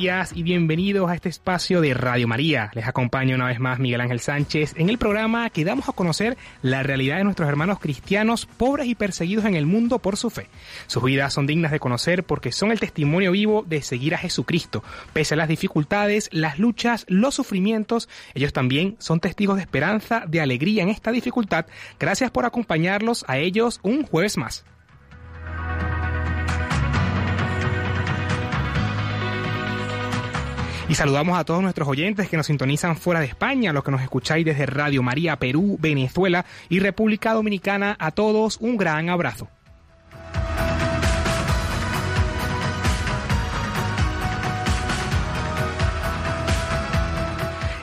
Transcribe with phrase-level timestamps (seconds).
[0.00, 2.70] Días y bienvenidos a este espacio de Radio María.
[2.74, 6.36] Les acompaña una vez más Miguel Ángel Sánchez en el programa que damos a conocer
[6.60, 10.48] la realidad de nuestros hermanos cristianos pobres y perseguidos en el mundo por su fe.
[10.86, 14.84] Sus vidas son dignas de conocer porque son el testimonio vivo de seguir a Jesucristo.
[15.14, 20.42] Pese a las dificultades, las luchas, los sufrimientos, ellos también son testigos de esperanza, de
[20.42, 21.64] alegría en esta dificultad.
[21.98, 24.66] Gracias por acompañarlos a ellos un jueves más.
[30.88, 34.02] Y saludamos a todos nuestros oyentes que nos sintonizan fuera de España, los que nos
[34.02, 37.96] escucháis desde Radio María, Perú, Venezuela y República Dominicana.
[37.98, 39.48] A todos un gran abrazo.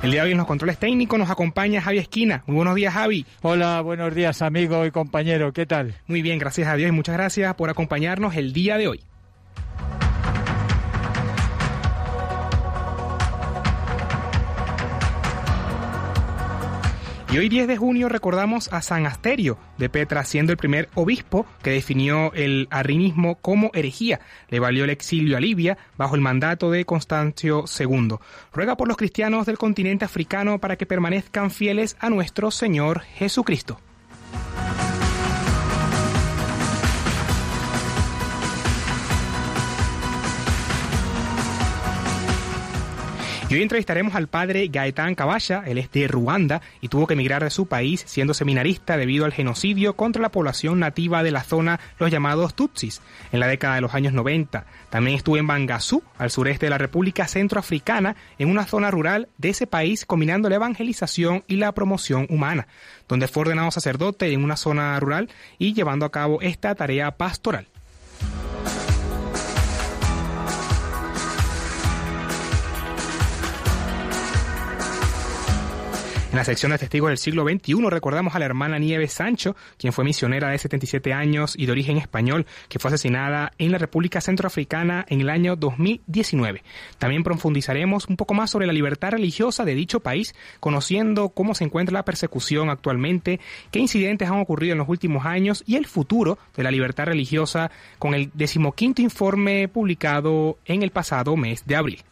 [0.01, 2.43] El día de hoy en los controles técnicos nos acompaña Javi Esquina.
[2.47, 3.25] Muy buenos días, Javi.
[3.41, 5.51] Hola, buenos días, amigo y compañero.
[5.51, 5.95] ¿Qué tal?
[6.07, 9.03] Muy bien, gracias a Dios y muchas gracias por acompañarnos el día de hoy.
[17.34, 21.48] Y hoy 10 de junio recordamos a San Asterio de Petra, siendo el primer obispo
[21.64, 24.20] que definió el arrinismo como herejía.
[24.49, 28.17] Le valió el exilio a Libia bajo el mandato de Constancio II.
[28.54, 33.80] Ruega por los cristianos del continente africano para que permanezcan fieles a nuestro Señor Jesucristo.
[43.53, 47.52] Hoy entrevistaremos al padre Gaetán Caballa, él es de Ruanda y tuvo que emigrar de
[47.52, 52.09] su país siendo seminarista debido al genocidio contra la población nativa de la zona, los
[52.09, 54.65] llamados Tutsis, en la década de los años 90.
[54.89, 59.49] También estuvo en Bangasú, al sureste de la República Centroafricana, en una zona rural de
[59.49, 62.67] ese país combinando la evangelización y la promoción humana,
[63.08, 67.67] donde fue ordenado sacerdote en una zona rural y llevando a cabo esta tarea pastoral.
[76.33, 79.94] En la sección de testigos del siglo XXI recordamos a la hermana Nieves Sancho, quien
[79.94, 84.20] fue misionera de 77 años y de origen español, que fue asesinada en la República
[84.20, 86.64] Centroafricana en el año 2019.
[86.98, 91.66] También profundizaremos un poco más sobre la libertad religiosa de dicho país, conociendo cómo se
[91.66, 93.39] encuentra la persecución actualmente,
[93.70, 97.70] qué incidentes han ocurrido en los últimos años y el futuro de la libertad religiosa
[97.99, 102.04] con el decimoquinto informe publicado en el pasado mes de abril.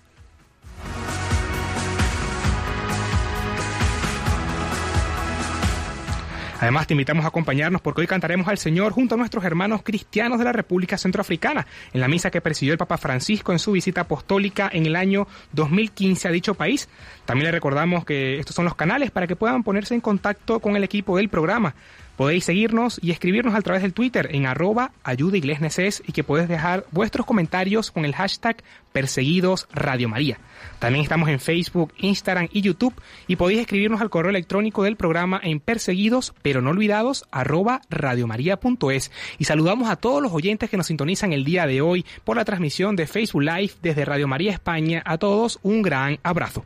[6.62, 10.38] Además, te invitamos a acompañarnos porque hoy cantaremos al Señor junto a nuestros hermanos cristianos
[10.38, 14.02] de la República Centroafricana, en la misa que presidió el Papa Francisco en su visita
[14.02, 16.88] apostólica en el año 2015 a dicho país.
[17.26, 20.76] También le recordamos que estos son los canales para que puedan ponerse en contacto con
[20.76, 21.74] el equipo del programa.
[22.22, 26.86] Podéis seguirnos y escribirnos a través del Twitter en arroba ayudaiglesneses y que podéis dejar
[26.92, 28.58] vuestros comentarios con el hashtag
[28.94, 30.38] perseguidos Radio María.
[30.78, 32.94] También estamos en Facebook, Instagram y YouTube
[33.26, 39.12] y podéis escribirnos al correo electrónico del programa en perseguidos pero no olvidados arroba radiomaria.es.
[39.40, 42.46] Y saludamos a todos los oyentes que nos sintonizan el día de hoy por la
[42.46, 45.02] transmisión de Facebook Live desde Radio María España.
[45.08, 46.66] A todos un gran abrazo.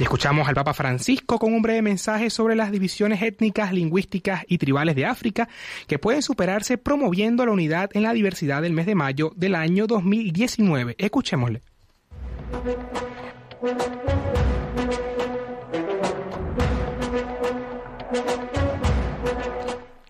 [0.00, 4.56] Y escuchamos al Papa Francisco con un breve mensaje sobre las divisiones étnicas, lingüísticas y
[4.56, 5.46] tribales de África
[5.86, 9.86] que pueden superarse promoviendo la unidad en la diversidad del mes de mayo del año
[9.86, 10.94] 2019.
[10.96, 11.60] Escuchémosle.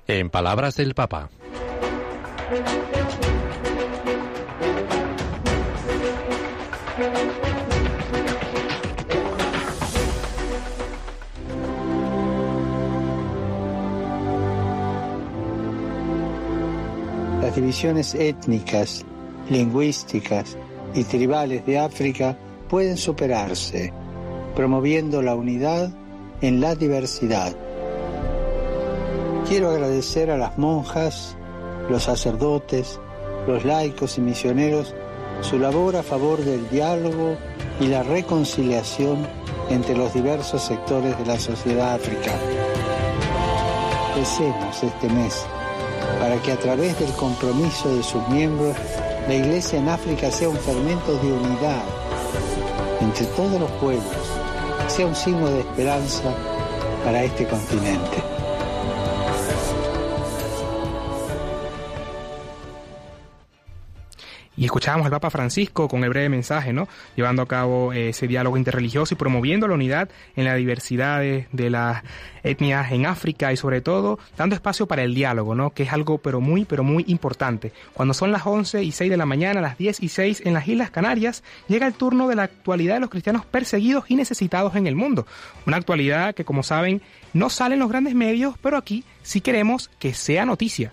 [0.07, 1.31] En palabras del Papa.
[17.41, 19.05] Las divisiones étnicas,
[19.49, 20.57] lingüísticas
[20.95, 22.37] y tribales de África
[22.69, 23.93] pueden superarse,
[24.55, 25.91] promoviendo la unidad
[26.41, 27.55] en la diversidad.
[29.49, 31.37] Quiero agradecer a las monjas,
[31.89, 33.01] los sacerdotes,
[33.47, 34.95] los laicos y misioneros
[35.43, 37.37] su labor a favor del diálogo
[37.81, 39.27] y la reconciliación
[39.71, 42.39] entre los diversos sectores de la sociedad africana.
[44.17, 45.47] Recemos este mes
[46.21, 48.77] para que a través del compromiso de sus miembros
[49.27, 51.83] la Iglesia en África sea un fermento de unidad
[53.01, 54.05] entre todos los pueblos,
[54.87, 56.35] sea un signo de esperanza
[57.05, 58.40] para este continente.
[64.61, 66.87] Y escuchábamos al Papa Francisco con el breve mensaje, ¿no?
[67.17, 71.47] Llevando a cabo eh, ese diálogo interreligioso y promoviendo la unidad en la diversidad de,
[71.51, 72.03] de, las
[72.43, 75.71] etnias en África y sobre todo dando espacio para el diálogo, ¿no?
[75.71, 77.73] Que es algo pero muy, pero muy importante.
[77.95, 80.69] Cuando son las 11 y 6 de la mañana, las 10 y 6 en las
[80.69, 84.87] Islas Canarias, llega el turno de la actualidad de los cristianos perseguidos y necesitados en
[84.87, 85.27] el mundo.
[85.67, 87.01] Una actualidad que, como saben,
[87.33, 90.93] no sale en los grandes medios, pero aquí sí queremos que sea noticia.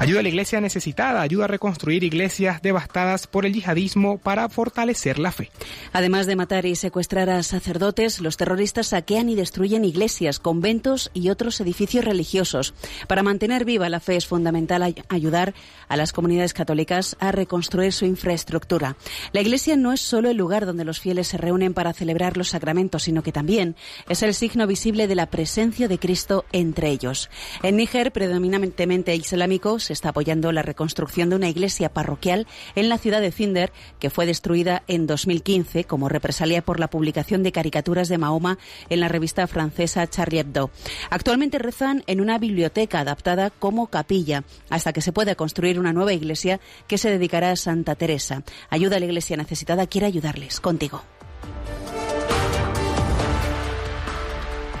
[0.00, 5.18] Ayuda a la iglesia necesitada, ayuda a reconstruir iglesias devastadas por el yihadismo para fortalecer
[5.18, 5.50] la fe.
[5.92, 11.28] Además de matar y secuestrar a sacerdotes, los terroristas saquean y destruyen iglesias, conventos y
[11.28, 12.72] otros edificios religiosos.
[13.08, 15.52] Para mantener viva la fe es fundamental ayudar
[15.86, 18.96] a las comunidades católicas a reconstruir su infraestructura.
[19.32, 22.48] La iglesia no es solo el lugar donde los fieles se reúnen para celebrar los
[22.48, 23.76] sacramentos, sino que también
[24.08, 27.28] es el signo visible de la presencia de Cristo entre ellos.
[27.62, 33.20] En Níger, predominantemente islámico, está apoyando la reconstrucción de una iglesia parroquial en la ciudad
[33.20, 38.18] de Zinder, que fue destruida en 2015 como represalia por la publicación de caricaturas de
[38.18, 38.58] Mahoma
[38.88, 40.70] en la revista francesa Charlie Hebdo.
[41.10, 46.12] Actualmente rezan en una biblioteca adaptada como capilla, hasta que se pueda construir una nueva
[46.12, 48.42] iglesia que se dedicará a Santa Teresa.
[48.68, 50.60] Ayuda a la iglesia necesitada, quiere ayudarles.
[50.60, 51.02] Contigo.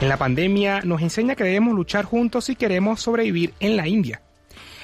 [0.00, 4.22] En la pandemia nos enseña que debemos luchar juntos si queremos sobrevivir en la India.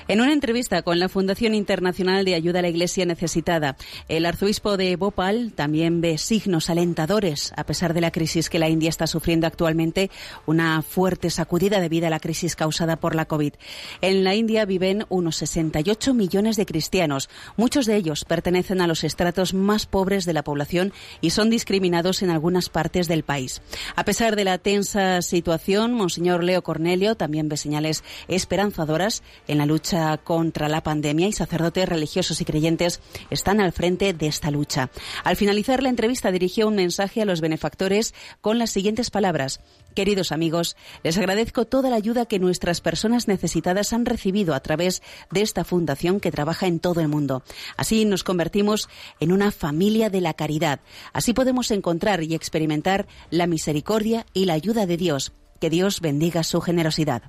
[0.09, 3.77] En una entrevista con la Fundación Internacional de Ayuda a la Iglesia Necesitada,
[4.09, 8.69] el arzobispo de Bhopal también ve signos alentadores, a pesar de la crisis que la
[8.69, 10.13] India está sufriendo actualmente,
[10.47, 13.55] una fuerte sacudida debido a la crisis causada por la COVID.
[14.01, 17.29] En la India viven unos 68 millones de cristianos.
[17.57, 22.23] Muchos de ellos pertenecen a los estratos más pobres de la población y son discriminados
[22.23, 23.61] en algunas partes del país.
[23.97, 29.67] A pesar de la tensa situación, Monseñor Leo Cornelio también ve señales esperanzadoras en la
[29.67, 33.01] lucha contra la pandemia y sacerdotes religiosos y creyentes
[33.31, 34.91] están al frente de esta lucha.
[35.25, 39.61] Al finalizar la entrevista dirigió un mensaje a los benefactores con las siguientes palabras.
[39.95, 45.03] Queridos amigos, les agradezco toda la ayuda que nuestras personas necesitadas han recibido a través
[45.31, 47.43] de esta fundación que trabaja en todo el mundo.
[47.79, 48.89] Así nos convertimos
[49.21, 50.81] en una familia de la caridad.
[51.15, 55.33] Así podemos encontrar y experimentar la misericordia y la ayuda de Dios.
[55.61, 57.23] Que Dios bendiga su generosidad.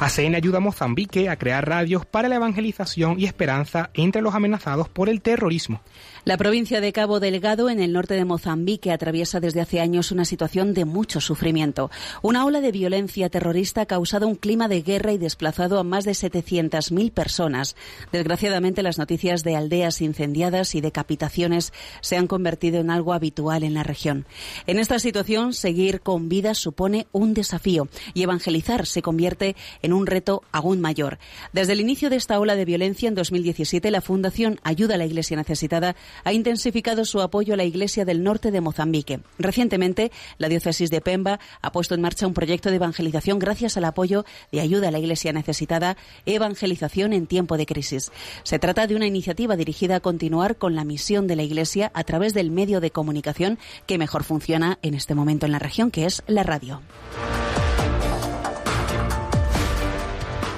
[0.00, 4.88] ACN ayuda a Mozambique a crear radios para la evangelización y esperanza entre los amenazados
[4.88, 5.82] por el terrorismo.
[6.24, 10.26] La provincia de Cabo Delgado, en el norte de Mozambique, atraviesa desde hace años una
[10.26, 11.90] situación de mucho sufrimiento.
[12.20, 16.04] Una ola de violencia terrorista ha causado un clima de guerra y desplazado a más
[16.04, 17.74] de 700.000 personas.
[18.12, 21.72] Desgraciadamente, las noticias de aldeas incendiadas y decapitaciones
[22.02, 24.26] se han convertido en algo habitual en la región.
[24.66, 30.06] En esta situación, seguir con vida supone un desafío y evangelizar se convierte en un
[30.06, 31.18] reto aún mayor.
[31.54, 35.06] Desde el inicio de esta ola de violencia en 2017, la Fundación Ayuda a la
[35.06, 39.20] Iglesia Necesitada ha intensificado su apoyo a la Iglesia del Norte de Mozambique.
[39.38, 43.84] Recientemente, la diócesis de Pemba ha puesto en marcha un proyecto de evangelización gracias al
[43.84, 48.12] apoyo de ayuda a la Iglesia necesitada, evangelización en tiempo de crisis.
[48.42, 52.04] Se trata de una iniciativa dirigida a continuar con la misión de la Iglesia a
[52.04, 56.06] través del medio de comunicación que mejor funciona en este momento en la región, que
[56.06, 56.80] es la radio.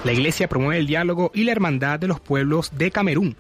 [0.04, 3.37] La Iglesia promueve el diálogo y la hermandad de los pueblos de Camerún.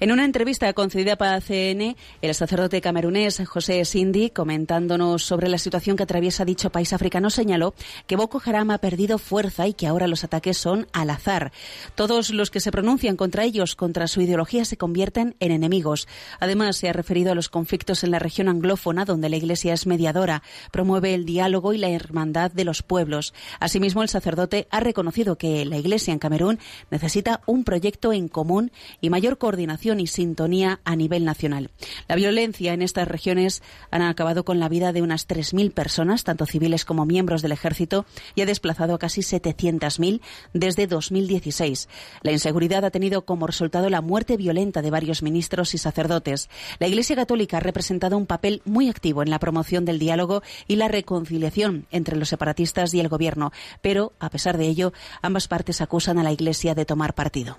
[0.00, 5.96] En una entrevista concedida para CN, el sacerdote camerunés José Sindi, comentándonos sobre la situación
[5.96, 7.74] que atraviesa dicho país africano, señaló
[8.08, 11.52] que Boko Haram ha perdido fuerza y que ahora los ataques son al azar.
[11.94, 16.08] Todos los que se pronuncian contra ellos, contra su ideología, se convierten en enemigos.
[16.40, 19.86] Además, se ha referido a los conflictos en la región anglófona, donde la Iglesia es
[19.86, 23.32] mediadora, promueve el diálogo y la hermandad de los pueblos.
[23.60, 26.58] Asimismo, el sacerdote ha reconocido que la Iglesia en Camerún
[26.90, 31.70] necesita un proyecto en común y mayor coordinación y sintonía a nivel nacional.
[32.08, 36.46] La violencia en estas regiones han acabado con la vida de unas 3.000 personas, tanto
[36.46, 40.20] civiles como miembros del ejército, y ha desplazado a casi 700.000
[40.54, 41.88] desde 2016.
[42.22, 46.48] La inseguridad ha tenido como resultado la muerte violenta de varios ministros y sacerdotes.
[46.78, 50.76] La Iglesia Católica ha representado un papel muy activo en la promoción del diálogo y
[50.76, 55.80] la reconciliación entre los separatistas y el gobierno, pero, a pesar de ello, ambas partes
[55.80, 57.58] acusan a la Iglesia de tomar partido.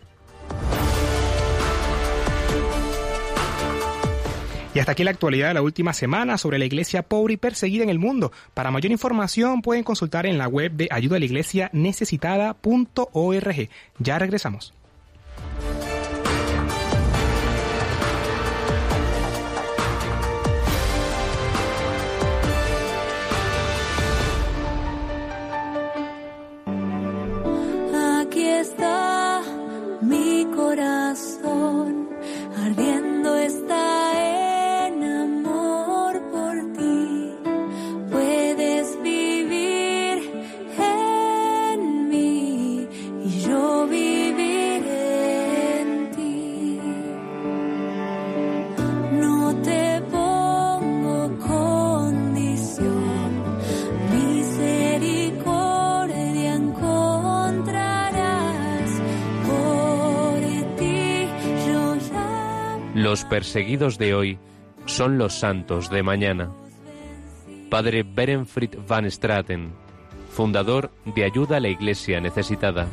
[4.75, 7.83] Y hasta aquí la actualidad de la última semana sobre la iglesia pobre y perseguida
[7.83, 8.33] en el mundo.
[8.53, 13.69] Para mayor información pueden consultar en la web de ayuda a la iglesia necesitada.org.
[13.99, 14.73] Ya regresamos.
[28.19, 29.14] Aquí está
[62.95, 64.39] Los perseguidos de hoy
[64.85, 66.49] son los santos de mañana.
[67.69, 69.73] Padre Berenfried van Straten,
[70.31, 72.87] fundador de Ayuda a la Iglesia Necesitada.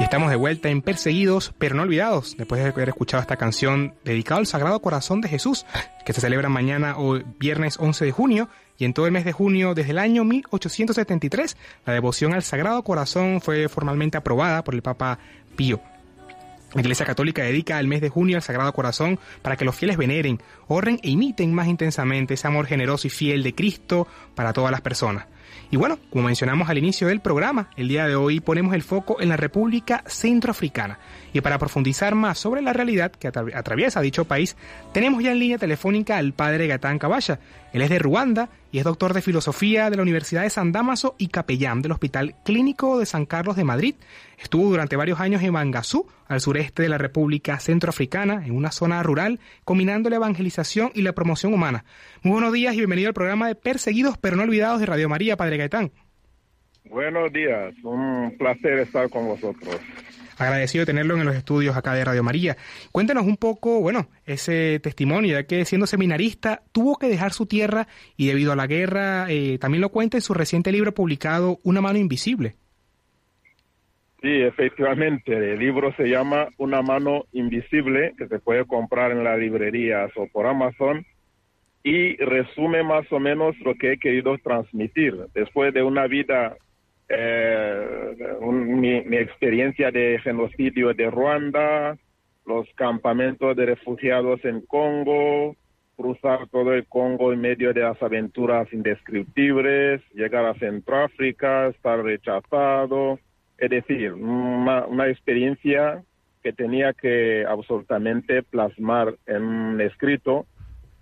[0.00, 3.94] Y estamos de vuelta en Perseguidos, pero no olvidados, después de haber escuchado esta canción
[4.04, 5.66] dedicada al Sagrado Corazón de Jesús,
[6.04, 9.30] que se celebra mañana o viernes 11 de junio, y en todo el mes de
[9.30, 14.82] junio, desde el año 1873, la devoción al Sagrado Corazón fue formalmente aprobada por el
[14.82, 15.20] Papa
[15.54, 15.80] Pío.
[16.74, 19.96] La Iglesia Católica dedica el mes de junio al Sagrado Corazón para que los fieles
[19.96, 24.72] veneren, honren e imiten más intensamente ese amor generoso y fiel de Cristo para todas
[24.72, 25.26] las personas.
[25.70, 29.20] Y bueno, como mencionamos al inicio del programa, el día de hoy ponemos el foco
[29.20, 30.98] en la República Centroafricana.
[31.38, 34.56] Y para profundizar más sobre la realidad que atra- atraviesa dicho país,
[34.92, 37.38] tenemos ya en línea telefónica al padre Gatán Caballa.
[37.72, 41.14] Él es de Ruanda y es doctor de filosofía de la Universidad de San Damaso
[41.16, 43.94] y capellán del Hospital Clínico de San Carlos de Madrid.
[44.36, 49.00] Estuvo durante varios años en Bangasú, al sureste de la República Centroafricana, en una zona
[49.04, 51.84] rural, combinando la evangelización y la promoción humana.
[52.22, 55.36] Muy buenos días y bienvenido al programa de Perseguidos pero no olvidados de Radio María,
[55.36, 55.92] Padre Gaetán.
[56.90, 59.76] Buenos días, un placer estar con vosotros.
[60.38, 62.56] Agradecido de tenerlo en los estudios acá de Radio María.
[62.92, 67.88] Cuéntenos un poco, bueno, ese testimonio, ya que siendo seminarista tuvo que dejar su tierra
[68.16, 71.80] y debido a la guerra, eh, también lo cuenta en su reciente libro publicado Una
[71.80, 72.54] mano invisible.
[74.20, 75.52] Sí, efectivamente.
[75.52, 80.26] El libro se llama Una mano invisible, que se puede comprar en las librerías o
[80.26, 81.06] por Amazon,
[81.84, 85.16] y resume más o menos lo que he querido transmitir.
[85.34, 86.56] Después de una vida,
[87.08, 91.96] eh, un- mi, mi experiencia de genocidio de Ruanda,
[92.46, 95.54] los campamentos de refugiados en Congo,
[95.96, 103.18] cruzar todo el Congo en medio de las aventuras indescriptibles, llegar a Centroáfrica, estar rechazado,
[103.58, 106.02] es decir, una, una experiencia
[106.42, 110.46] que tenía que absolutamente plasmar en un escrito,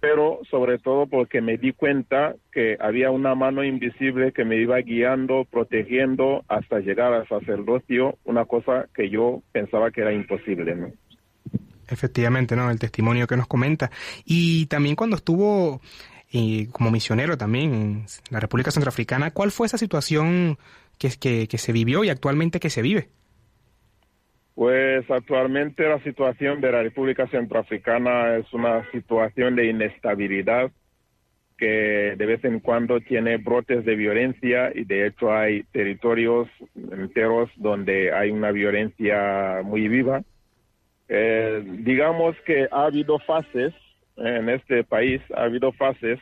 [0.09, 4.79] pero sobre todo porque me di cuenta que había una mano invisible que me iba
[4.79, 10.93] guiando, protegiendo hasta llegar al sacerdocio, una cosa que yo pensaba que era imposible.
[11.89, 12.71] Efectivamente, ¿no?
[12.71, 13.91] El testimonio que nos comenta.
[14.25, 15.81] Y también cuando estuvo
[16.33, 20.57] eh, como misionero también en la República Centroafricana, ¿cuál fue esa situación
[20.99, 23.09] que, que se vivió y actualmente que se vive?
[24.57, 30.71] Pues actualmente la situación de la República Centroafricana es una situación de inestabilidad
[31.59, 37.51] que de vez en cuando tiene brotes de violencia y de hecho hay territorios enteros
[37.57, 40.23] donde hay una violencia muy viva.
[41.11, 43.75] Eh, digamos que ha habido fases
[44.17, 46.19] en este país, ha habido fases.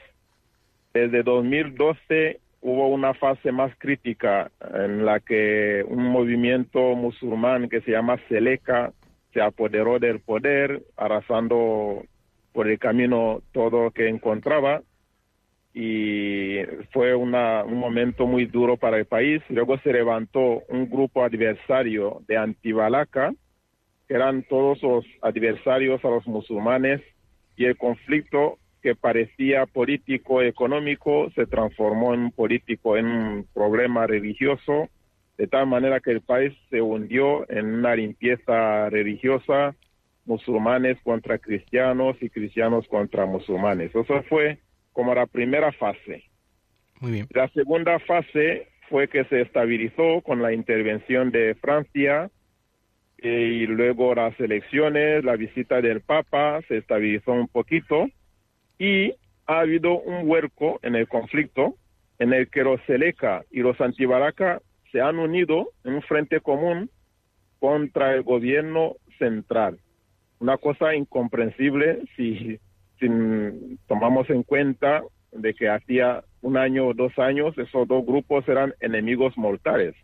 [0.93, 7.91] Desde 2012 hubo una fase más crítica en la que un movimiento musulmán que se
[7.91, 8.91] llama Seleka
[9.35, 12.05] se apoderó del poder, arrasando
[12.55, 14.81] por el camino todo que encontraba
[15.75, 16.61] y
[16.93, 19.43] fue una, un momento muy duro para el país.
[19.51, 23.35] Luego se levantó un grupo adversario de Antibalaca,
[24.09, 27.03] que eran todos los adversarios a los musulmanes,
[27.57, 34.91] y el conflicto que parecía político económico se transformó en político, en un problema religioso,
[35.39, 39.75] de tal manera que el país se hundió en una limpieza religiosa,
[40.27, 43.89] musulmanes contra cristianos y cristianos contra musulmanes.
[43.95, 44.59] Eso fue
[44.93, 46.25] como la primera fase.
[47.01, 47.27] Muy bien.
[47.31, 52.31] La segunda fase fue que se estabilizó con la intervención de Francia
[53.17, 58.11] eh, y luego las elecciones, la visita del Papa, se estabilizó un poquito
[58.79, 59.13] y
[59.47, 61.75] ha habido un huerco en el conflicto
[62.19, 64.61] en el que los Seleca y los Antibaraca
[64.93, 66.91] se han unido en un frente común
[67.59, 69.79] contra el gobierno central.
[70.39, 72.59] Una cosa incomprensible si,
[72.99, 78.47] si tomamos en cuenta de que hacía un año o dos años esos dos grupos
[78.49, 79.95] eran enemigos mortales.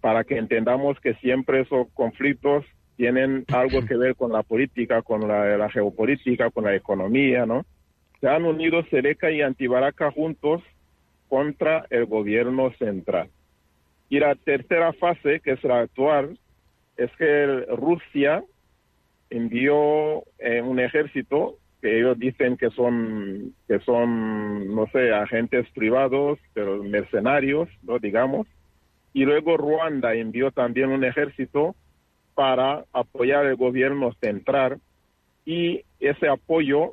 [0.00, 2.64] Para que entendamos que siempre esos conflictos
[2.98, 7.64] tienen algo que ver con la política, con la, geopolítica, con la economía, ¿no?
[8.20, 10.62] Se han unido Sereca y Antibaraca juntos
[11.28, 13.28] contra el gobierno central.
[14.08, 16.40] Y la tercera fase, que es la actual,
[16.96, 18.42] es que Rusia
[19.30, 26.40] envió eh, un ejército que ellos dicen que son que son no sé agentes privados
[26.54, 28.48] pero mercenarios no digamos
[29.12, 31.76] y luego Ruanda envió también un ejército
[32.38, 34.80] para apoyar el gobierno central
[35.44, 36.92] y ese apoyo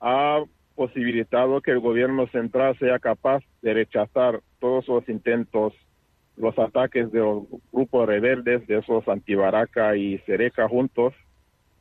[0.00, 0.44] ha
[0.76, 5.74] posibilitado que el gobierno central sea capaz de rechazar todos los intentos
[6.36, 11.12] los ataques de los grupos rebeldes de esos Antibaraca y Sereca juntos.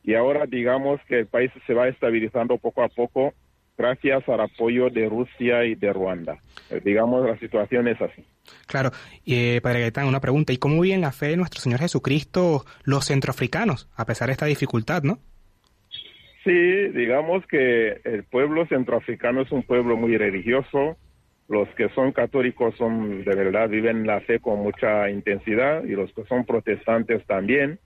[0.03, 3.35] Y ahora digamos que el país se va estabilizando poco a poco
[3.77, 6.39] gracias al apoyo de Rusia y de Ruanda.
[6.69, 8.25] Eh, digamos, la situación es así.
[8.65, 8.91] Claro,
[9.25, 10.53] eh, Padre Gaetán, una pregunta.
[10.53, 14.45] ¿Y cómo viven la fe de nuestro Señor Jesucristo los centroafricanos, a pesar de esta
[14.45, 15.19] dificultad, no?
[16.43, 20.97] Sí, digamos que el pueblo centroafricano es un pueblo muy religioso.
[21.49, 26.11] Los que son católicos son de verdad viven la fe con mucha intensidad y los
[26.13, 27.79] que son protestantes también.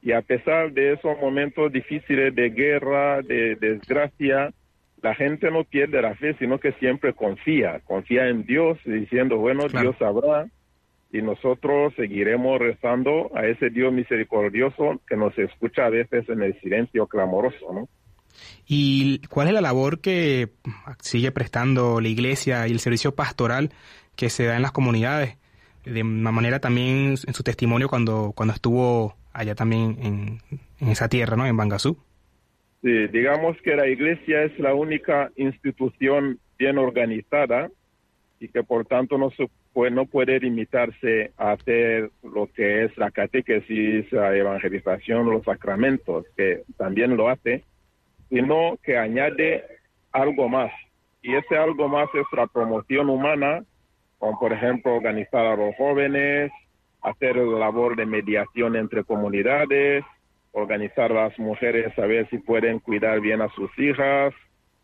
[0.00, 4.52] Y a pesar de esos momentos difíciles de guerra, de desgracia,
[5.04, 9.66] la gente no pierde la fe, sino que siempre confía, confía en Dios, diciendo, bueno,
[9.66, 9.90] Claro.
[9.90, 10.46] Dios sabrá
[11.12, 16.58] y nosotros seguiremos rezando a ese Dios misericordioso que nos escucha a veces en el
[16.62, 17.86] silencio clamoroso, ¿no?
[18.66, 20.48] ¿Y cuál es la labor que
[21.02, 23.72] sigue prestando la iglesia y el servicio pastoral
[24.16, 25.36] que se da en las comunidades?
[25.84, 30.40] De una manera también en su testimonio cuando, cuando estuvo allá también en,
[30.80, 31.44] en esa tierra, ¿no?
[31.44, 31.98] En Bangasú.
[32.84, 37.70] Sí, digamos que la iglesia es la única institución bien organizada
[38.38, 42.94] y que por tanto no, se puede, no puede limitarse a hacer lo que es
[42.98, 47.64] la catequesis, la evangelización, los sacramentos, que también lo hace,
[48.28, 49.64] sino que añade
[50.12, 50.70] algo más.
[51.22, 53.64] Y ese algo más es la promoción humana,
[54.18, 56.52] como por ejemplo organizar a los jóvenes,
[57.00, 60.04] hacer labor de mediación entre comunidades,
[60.54, 64.32] organizar a las mujeres a ver si pueden cuidar bien a sus hijas,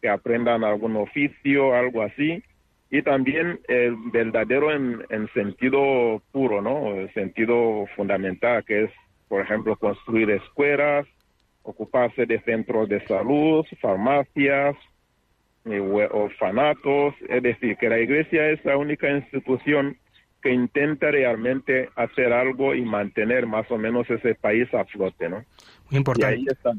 [0.03, 2.43] que aprendan algún oficio, algo así.
[2.91, 6.95] Y también el verdadero en, en sentido puro, ¿no?
[6.97, 8.91] El sentido fundamental, que es,
[9.29, 11.07] por ejemplo, construir escuelas,
[11.63, 14.75] ocuparse de centros de salud, farmacias,
[15.67, 17.15] eh, orfanatos.
[17.29, 19.97] Es decir, que la iglesia es la única institución
[20.43, 25.45] que intenta realmente hacer algo y mantener más o menos ese país a flote, ¿no?
[25.91, 26.37] Muy importante.
[26.37, 26.73] Y ahí está.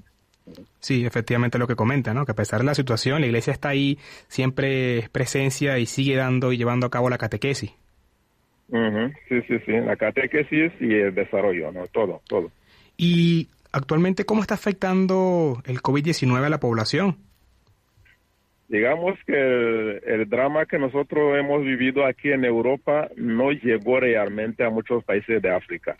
[0.79, 2.25] Sí, efectivamente lo que comenta, ¿no?
[2.25, 3.97] Que a pesar de la situación, la iglesia está ahí,
[4.27, 7.71] siempre es presencia y sigue dando y llevando a cabo la catequesis.
[8.69, 11.87] Ujú, Sí, sí, sí, la catequesis y el desarrollo, ¿no?
[11.87, 12.51] Todo, todo.
[12.97, 17.17] Y actualmente, ¿cómo está afectando el COVID-19 a la población?
[18.71, 24.69] Digamos que el, drama que nosotros hemos vivido aquí en Europa no llegó realmente a
[24.69, 25.97] muchos países de África.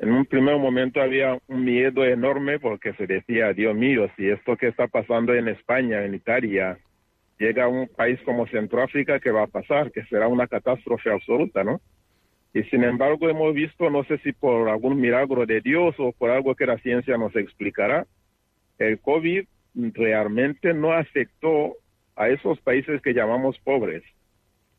[0.00, 4.56] En un primer momento había un miedo enorme porque se decía, Dios mío, si esto
[4.56, 6.76] que está pasando en España, en Italia,
[7.38, 9.92] llega a un país como Centroáfrica, ¿qué va a pasar?
[9.92, 11.80] Que será una catástrofe absoluta, ¿no?
[12.52, 16.30] Y sin embargo hemos visto, no sé si por algún milagro de Dios o por
[16.30, 18.08] algo que la ciencia nos explicará,
[18.80, 19.44] el COVID
[19.94, 21.76] realmente no afectó
[22.16, 24.02] a esos países que llamamos pobres.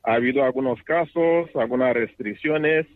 [0.03, 2.87] Ha habido algunos casos, algunas restricciones,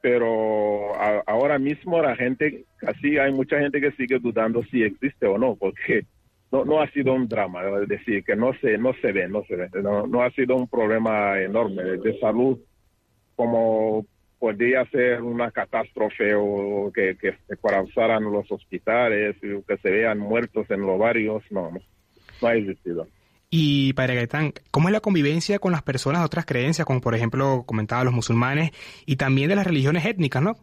[0.00, 0.94] pero
[1.26, 5.56] ahora mismo la gente, casi hay mucha gente que sigue dudando si existe o no,
[5.56, 6.06] porque
[6.50, 9.44] no, no ha sido un drama, es decir, que no se, no se ve, no
[9.44, 12.58] se ve, no, ha sido un problema enorme de salud
[13.36, 14.06] como
[14.38, 20.70] podría ser una catástrofe o que, se colapsaran los hospitales, y que se vean muertos
[20.70, 21.80] en los barrios, no, no,
[22.40, 23.06] no ha existido.
[23.50, 27.16] Y Padre Gaitán, ¿cómo es la convivencia con las personas de otras creencias, como por
[27.16, 28.70] ejemplo comentaba los musulmanes
[29.06, 30.56] y también de las religiones étnicas, ¿no?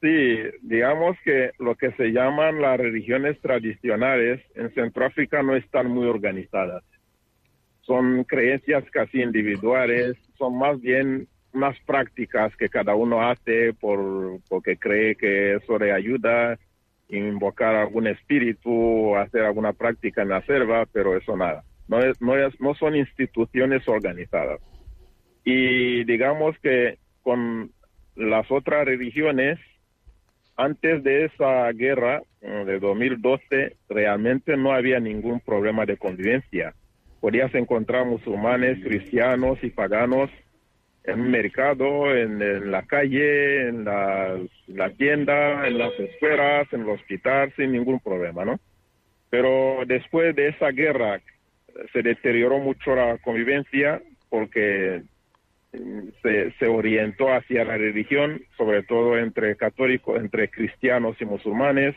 [0.00, 6.06] Sí, digamos que lo que se llaman las religiones tradicionales en Centroáfrica no están muy
[6.06, 6.84] organizadas.
[7.80, 14.76] Son creencias casi individuales, son más bien unas prácticas que cada uno hace por porque
[14.76, 16.56] cree que eso le ayuda,
[17.08, 21.64] invocar algún espíritu, hacer alguna práctica en la selva, pero eso nada.
[21.88, 24.60] No, es, no, es, no son instituciones organizadas.
[25.44, 27.70] Y digamos que con
[28.16, 29.58] las otras religiones,
[30.56, 36.74] antes de esa guerra eh, de 2012, realmente no había ningún problema de convivencia.
[37.20, 40.30] Podías encontrar musulmanes, cristianos y paganos
[41.06, 47.52] en mercado, en, la calle, en la, la tienda, en las escuelas, en el hospital,
[47.56, 48.58] sin ningún problema, ¿no?
[49.30, 51.22] Pero después de esa guerra eh,
[51.92, 55.02] se deterioró mucho la convivencia porque
[56.22, 61.94] se, se, orientó hacia la religión, sobre todo entre católicos, entre cristianos y musulmanes,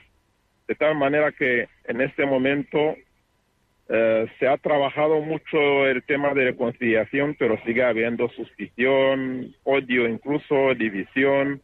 [0.67, 2.95] de tal manera que en este momento
[3.91, 10.75] eh, se ha trabajado mucho el tema de reconciliación, pero sigue habiendo suspición, odio, incluso
[10.75, 11.61] división.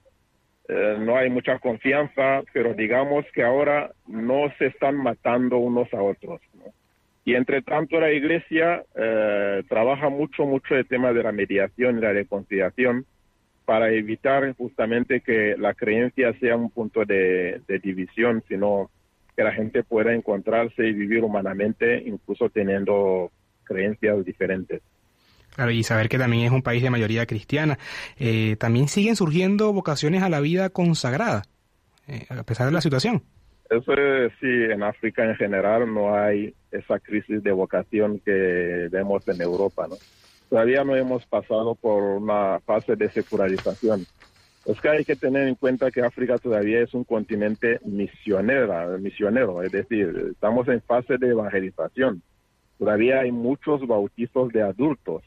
[0.67, 6.01] Eh, no hay mucha confianza, pero digamos que ahora no se están matando unos a
[6.01, 6.41] otros.
[7.25, 12.01] Y entre tanto la Iglesia eh, trabaja mucho, mucho el tema de la mediación y
[12.01, 13.05] la reconciliación
[13.65, 18.89] para evitar justamente que la creencia sea un punto de, de, división, sino
[19.35, 23.31] que la gente pueda encontrarse y vivir humanamente, incluso teniendo
[23.63, 24.81] creencias diferentes.
[25.55, 27.77] Claro, y saber que también es un país de mayoría cristiana.
[28.19, 31.43] Eh, también siguen surgiendo vocaciones a la vida consagrada,
[32.07, 33.23] eh, a pesar de la situación.
[33.69, 39.27] Eso es, sí, en África en general no hay esa crisis de vocación que vemos
[39.27, 39.95] en Europa, ¿no?
[40.49, 44.05] Todavía no hemos pasado por una fase de secularización.
[44.65, 49.61] Es que hay que tener en cuenta que África todavía es un continente misionera, misionero,
[49.61, 52.21] es decir, estamos en fase de evangelización.
[52.79, 55.23] Todavía hay muchos bautizos de adultos.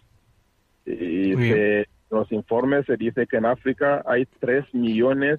[0.85, 5.39] Y se, los informes se dice que en África hay tres millones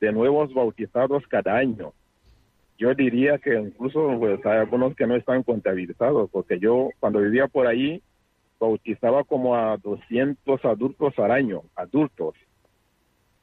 [0.00, 1.92] de nuevos bautizados cada año
[2.78, 7.48] yo diría que incluso pues, hay algunos que no están contabilizados, porque yo cuando vivía
[7.48, 8.02] por ahí
[8.58, 12.34] bautizaba como a 200 adultos al año, adultos.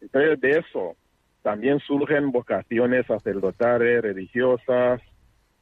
[0.03, 0.95] Entonces de eso
[1.41, 5.01] también surgen vocaciones sacerdotales, religiosas.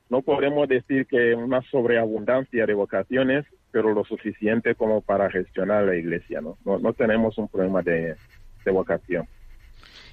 [0.09, 5.95] No podemos decir que una sobreabundancia de vocaciones, pero lo suficiente como para gestionar la
[5.95, 6.57] iglesia, ¿no?
[6.65, 8.15] No, tenemos un problema de,
[8.65, 9.27] de vocación.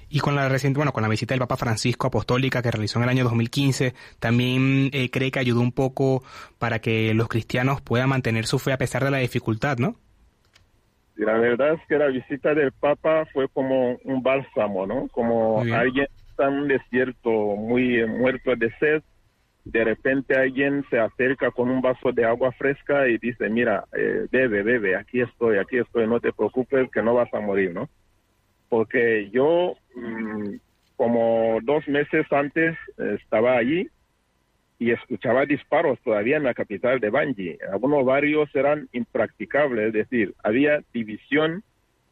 [0.09, 3.03] Y con la reciente, bueno, con la visita del Papa Francisco apostólica que realizó en
[3.03, 6.23] el año 2015, también eh, cree que ayudó un poco
[6.57, 9.97] para que los cristianos puedan mantener su fe a pesar de la dificultad, ¿no?
[11.19, 15.09] Y la verdad es que la visita del Papa fue como un bálsamo, ¿no?
[15.09, 19.03] Como alguien está en un desierto muy eh, muerto de sed,
[19.65, 24.27] de repente alguien se acerca con un vaso de agua fresca y dice, mira, eh,
[24.31, 27.89] bebe, bebe, aquí estoy, aquí estoy, no te preocupes que no vas a morir, ¿no?
[28.69, 30.53] Porque yo, mm,
[30.95, 33.89] como dos meses antes, estaba allí
[34.79, 37.57] y escuchaba disparos todavía en la capital de Bangi.
[37.71, 41.63] Algunos barrios eran impracticables, es decir, había división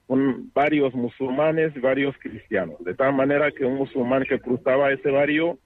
[0.06, 5.10] con varios musulmanes y varios cristianos, de tal manera que un musulmán que cruzaba ese
[5.10, 5.58] barrio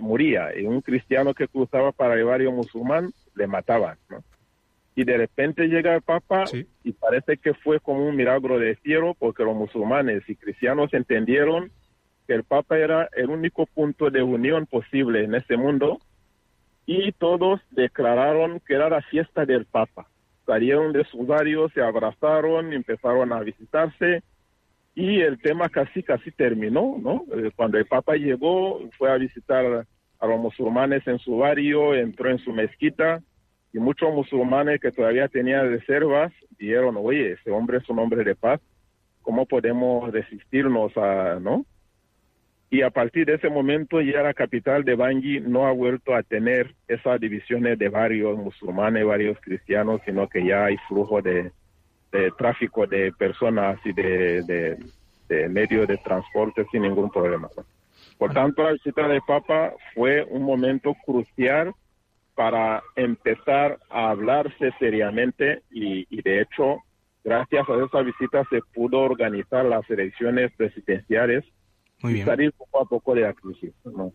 [0.00, 3.98] moría y un cristiano que cruzaba para el barrio musulmán le mataban.
[4.10, 4.24] ¿no?
[4.96, 6.66] Y de repente llega el Papa Sí.
[6.82, 11.70] y parece que fue como un milagro de cielo porque los musulmanes y cristianos entendieron
[12.26, 15.98] que el Papa era el único punto de unión posible en ese mundo
[16.86, 20.06] y todos declararon que era la fiesta del Papa.
[20.46, 24.22] Salieron de sus barrios, se abrazaron, empezaron a visitarse
[24.94, 27.24] y el tema casi casi terminó, ¿no?
[27.34, 29.86] Eh, Cuando el Papa llegó, fue a visitar
[30.18, 33.22] a los musulmanes en su barrio, entró en su mezquita
[33.72, 38.34] y muchos musulmanes que todavía tenían reservas dijeron, oye, ese hombre es un hombre de
[38.34, 38.60] paz,
[39.22, 41.64] ¿cómo podemos resistirnos a, no?
[42.72, 46.22] Y a partir de ese momento ya la capital de Bangui no ha vuelto a
[46.22, 51.52] tener esas divisiones de varios musulmanes, varios cristianos, sino que ya hay flujo de,
[52.12, 54.78] de tráfico de personas y de, de,
[55.28, 57.50] de medios de transporte sin ningún problema.
[58.16, 61.74] Por tanto, la visita del Papa fue un momento crucial
[62.34, 66.78] para empezar a hablarse seriamente y, y de hecho,
[67.22, 71.44] gracias a esa visita se pudo organizar las elecciones presidenciales
[72.02, 72.26] Muy y bien.
[72.26, 73.72] salir poco a poco de la crisis.
[73.84, 74.12] ¿no?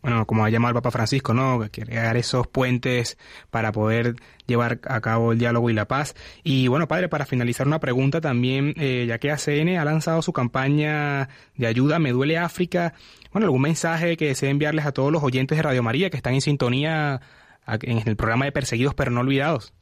[0.00, 1.60] Bueno, como ha llamado el Papa Francisco, ¿no?
[1.72, 3.18] Crear esos puentes
[3.50, 4.14] para poder
[4.46, 6.14] llevar a cabo el diálogo y la paz.
[6.44, 10.32] Y bueno, padre, para finalizar una pregunta también, eh, ya que ACN ha lanzado su
[10.32, 12.94] campaña de ayuda Me Duele África,
[13.32, 16.34] bueno, algún mensaje que desee enviarles a todos los oyentes de Radio María que están
[16.34, 17.20] en sintonía
[17.66, 19.74] en el programa de Perseguidos pero no olvidados.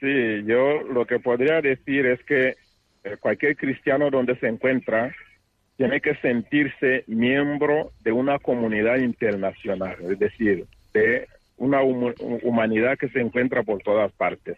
[0.00, 2.54] Sí, yo lo que podría decir es que
[3.04, 5.14] eh, cualquier cristiano donde se encuentra
[5.76, 11.26] tiene que sentirse miembro de una comunidad internacional, es decir, de
[11.58, 14.56] una humanidad que se encuentra por todas partes.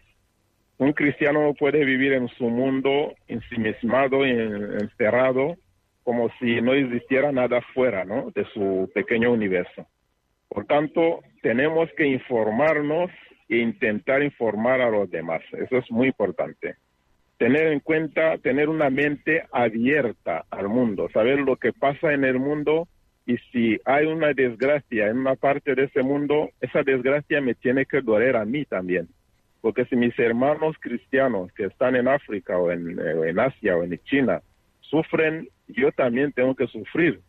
[0.77, 5.55] Un cristiano no puede vivir en su mundo ensimismado, en- encerrado,
[6.03, 8.31] como si no existiera nada fuera ¿no?
[8.33, 9.85] de su pequeño universo.
[10.47, 13.11] Por tanto, tenemos que informarnos
[13.49, 15.41] e intentar informar a los demás.
[15.51, 16.75] Eso es muy importante.
[17.39, 22.37] Tener en cuenta, tener una mente abierta al mundo, saber lo que pasa en el
[22.37, 22.87] mundo
[23.25, 27.85] y si hay una desgracia en una parte de ese mundo, esa desgracia me tiene
[27.85, 29.07] que doler a mí también.
[29.61, 33.83] Porque si mis hermanos cristianos que están en África o en, eh, en Asia o
[33.83, 34.41] en China
[34.81, 37.21] sufren, yo también tengo que sufrir.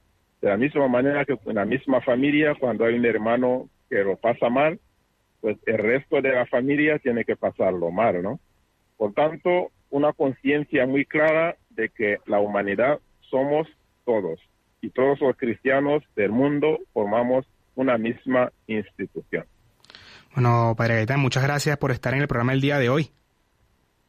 [0.42, 4.16] De la misma manera que en la misma familia, cuando hay un hermano que lo
[4.16, 4.80] pasa mal,
[5.40, 8.40] pues el resto de la familia tiene que pasarlo mal, ¿no?
[8.96, 13.68] Por tanto, una conciencia muy clara de que la humanidad somos
[14.04, 14.40] todos
[14.80, 19.44] y todos los cristianos del mundo formamos una misma institución.
[20.34, 23.10] Bueno, padre Gaitán, muchas gracias por estar en el programa el día de hoy.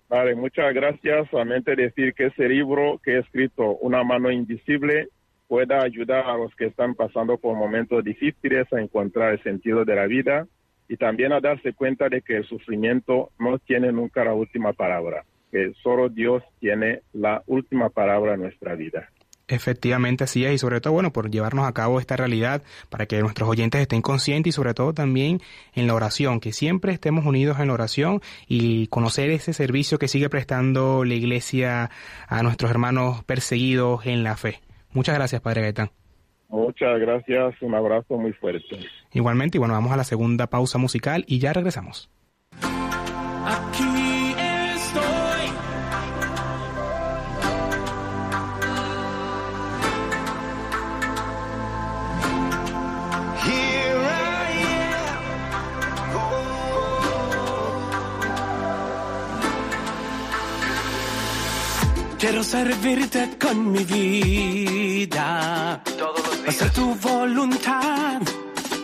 [0.10, 1.30] Vale, muchas gracias.
[1.30, 5.08] Solamente decir que ese libro que he escrito, Una mano invisible,
[5.48, 9.96] pueda ayudar a los que están pasando por momentos difíciles a encontrar el sentido de
[9.96, 10.48] la vida
[10.88, 15.24] y también a darse cuenta de que el sufrimiento no tiene nunca la última palabra,
[15.52, 19.10] que solo Dios tiene la última palabra en nuestra vida.
[19.48, 23.20] Efectivamente, así es, y sobre todo, bueno, por llevarnos a cabo esta realidad, para que
[23.20, 25.42] nuestros oyentes estén conscientes y sobre todo también
[25.74, 30.08] en la oración, que siempre estemos unidos en la oración y conocer ese servicio que
[30.08, 31.90] sigue prestando la Iglesia
[32.30, 34.62] a nuestros hermanos perseguidos en la fe.
[34.94, 35.90] Muchas gracias, Padre Gaetán.
[36.48, 38.78] Muchas gracias, un abrazo muy fuerte.
[39.12, 42.10] Igualmente, y bueno, vamos a la segunda pausa musical y ya regresamos.
[62.22, 65.82] Quiero servirte con mi vida.
[66.48, 68.22] Hacer tu voluntad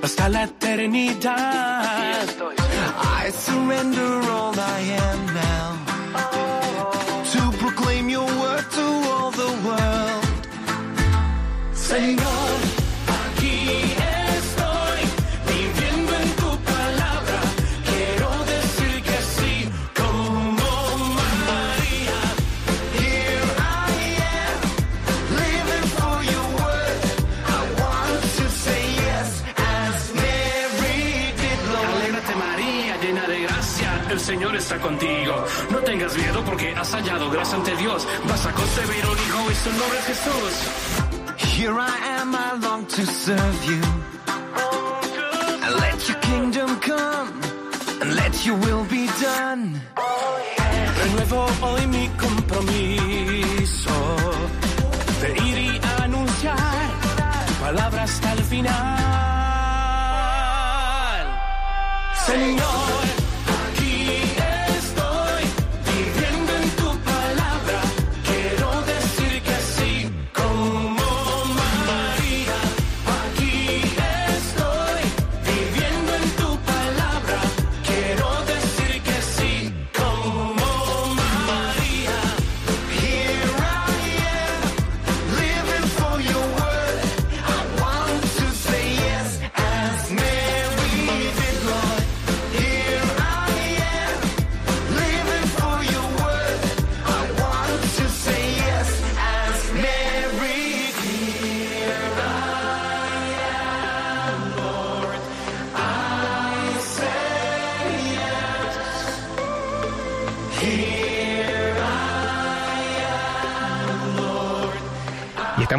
[0.01, 2.25] hasta la eternidad.
[3.27, 5.77] I surrender all I am now.
[7.33, 10.25] To proclaim your word to all the world.
[11.75, 12.56] Señor,
[36.07, 38.07] tengas miedo porque has hallado gracia ante Dios.
[38.27, 40.53] Vas a concebir un hijo y su nombre es Jesús.
[41.37, 43.81] Here I am, I long to serve you.
[45.63, 47.41] And let your kingdom come,
[48.01, 49.81] and let your will be done.
[50.97, 53.91] Renuevo hoy mi compromiso
[55.21, 56.89] de ir y anunciar
[57.47, 58.97] tu palabra hasta el final.
[62.25, 63.06] Señor,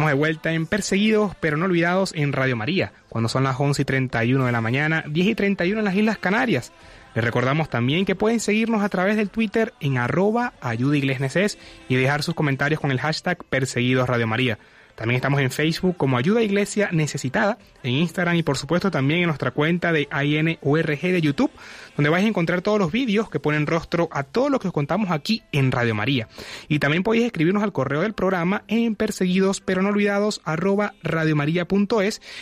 [0.09, 3.85] de vuelta en Perseguidos pero no olvidados en Radio María, cuando son las 11 y
[3.85, 6.73] 31 de la mañana, 10 y 31 en las Islas Canarias.
[7.15, 12.23] Les recordamos también que pueden seguirnos a través del Twitter en arroba ayudaiglesneses y dejar
[12.23, 14.59] sus comentarios con el hashtag Perseguidos Radio María.
[14.99, 19.27] También estamos en Facebook como Ayuda Iglesia Necesitada, en Instagram y por supuesto también en
[19.27, 21.51] nuestra cuenta de INURG de YouTube,
[21.99, 24.73] donde vais a encontrar todos los vídeos que ponen rostro a todo lo que os
[24.73, 26.29] contamos aquí en Radio María.
[26.69, 30.93] Y también podéis escribirnos al correo del programa en perseguidos pero no olvidados arroba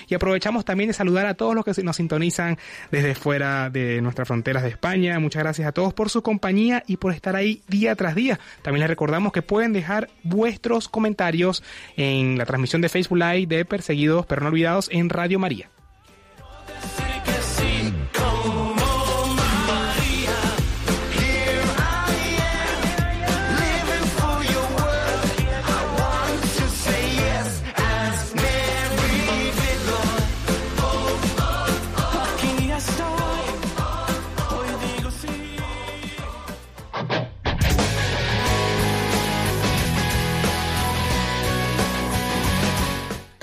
[0.07, 2.59] y aprovechamos también de saludar a todos los que nos sintonizan
[2.91, 5.19] desde fuera de nuestras fronteras de España.
[5.19, 8.39] Muchas gracias a todos por su compañía y por estar ahí día tras día.
[8.61, 11.63] También les recordamos que pueden dejar vuestros comentarios
[11.95, 15.71] en la transmisión de Facebook Live de Perseguidos pero no olvidados en Radio María.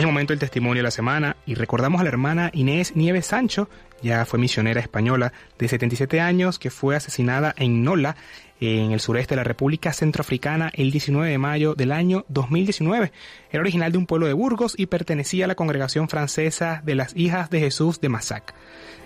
[0.00, 3.26] Es el momento del testimonio de la semana y recordamos a la hermana Inés Nieves
[3.26, 3.68] Sancho,
[4.02, 8.16] ya fue misionera española de 77 años que fue asesinada en Nola,
[8.60, 13.12] en el sureste de la República Centroafricana, el 19 de mayo del año 2019.
[13.50, 17.14] Era original de un pueblo de Burgos y pertenecía a la congregación francesa de las
[17.14, 18.54] Hijas de Jesús de Massac.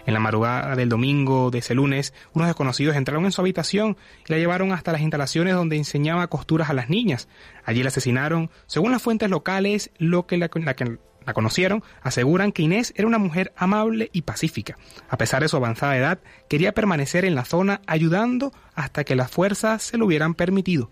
[0.06, 4.32] En la madrugada del domingo de ese lunes, unos desconocidos entraron en su habitación y
[4.32, 7.28] la llevaron hasta las instalaciones donde enseñaba costuras a las niñas.
[7.64, 8.50] Allí la asesinaron.
[8.66, 13.06] Según las fuentes locales, lo que la, la que la conocieron aseguran que Inés era
[13.06, 14.76] una mujer amable y pacífica.
[15.08, 19.30] A pesar de su avanzada edad, quería permanecer en la zona ayudando hasta que las
[19.30, 20.90] fuerzas se lo hubieran permitido.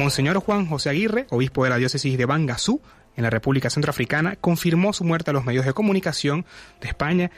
[0.00, 2.80] Monseñor Juan José Aguirre, obispo de la diócesis de Bangasú,
[3.16, 6.46] en la República Centroafricana, confirmó su muerte a los medios de comunicación
[6.80, 7.30] de España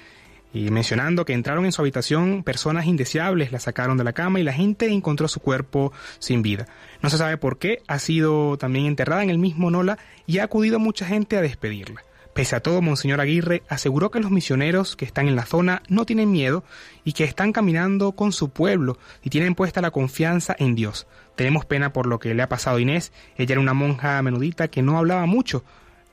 [0.55, 4.45] y mencionando que entraron en su habitación personas indeseables, la sacaron de la cama y
[4.45, 6.69] la gente encontró su cuerpo sin vida.
[7.03, 9.99] No se sabe por qué, ha sido también enterrada en el mismo Nola
[10.29, 12.05] y ha acudido mucha gente a despedirla.
[12.35, 16.07] Pese a todo, Monseñor Aguirre aseguró que los misioneros que están en la zona no
[16.07, 16.65] tienen miedo
[17.05, 21.07] y que están caminando con su pueblo y tienen puesta la confianza en Dios.
[21.37, 23.13] Tenemos pena por lo que le ha pasado a Inés.
[23.37, 25.63] Ella era una monja menudita que no hablaba mucho.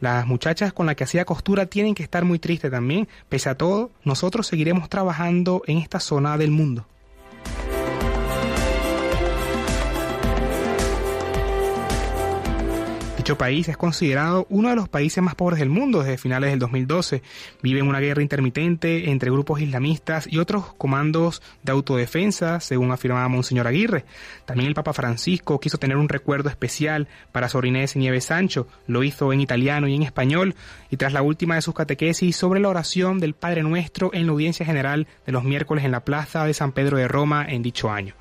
[0.01, 3.07] Las muchachas con las que hacía costura tienen que estar muy tristes también.
[3.29, 6.85] Pese a todo, nosotros seguiremos trabajando en esta zona del mundo.
[13.29, 16.57] Dicho país es considerado uno de los países más pobres del mundo desde finales del
[16.57, 17.21] 2012.
[17.61, 23.27] Vive en una guerra intermitente entre grupos islamistas y otros comandos de autodefensa, según afirmaba
[23.27, 24.05] Monseñor Aguirre.
[24.45, 28.67] También el Papa Francisco quiso tener un recuerdo especial para Sor Inés Nieves Sancho.
[28.87, 30.55] Lo hizo en italiano y en español.
[30.89, 34.31] Y tras la última de sus catequesis sobre la oración del Padre Nuestro en la
[34.31, 37.91] audiencia general de los miércoles en la Plaza de San Pedro de Roma en dicho
[37.91, 38.15] año.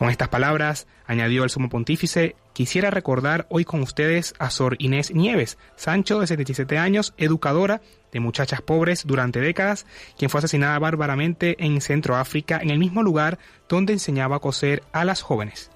[0.00, 5.14] Con estas palabras, añadió el sumo pontífice, quisiera recordar hoy con ustedes a Sor Inés
[5.14, 7.80] Nieves, Sancho de 77 años, educadora
[8.12, 9.86] de muchachas pobres durante décadas,
[10.18, 15.06] quien fue asesinada bárbaramente en Centroáfrica, en el mismo lugar donde enseñaba a coser a
[15.06, 15.70] las jóvenes.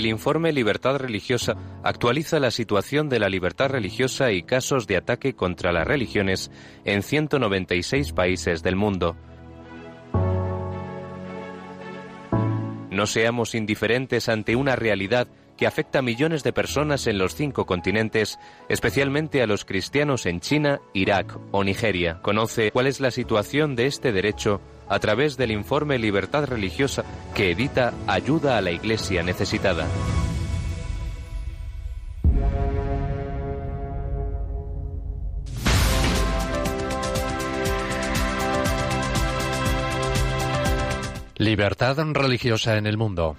[0.00, 5.34] El informe Libertad Religiosa actualiza la situación de la libertad religiosa y casos de ataque
[5.34, 6.50] contra las religiones
[6.86, 9.14] en 196 países del mundo.
[12.90, 15.28] No seamos indiferentes ante una realidad
[15.58, 18.38] que afecta a millones de personas en los cinco continentes,
[18.70, 22.20] especialmente a los cristianos en China, Irak o Nigeria.
[22.22, 27.52] Conoce cuál es la situación de este derecho a través del informe Libertad Religiosa que
[27.52, 29.86] edita Ayuda a la Iglesia Necesitada.
[41.38, 43.36] Libertad religiosa en el mundo.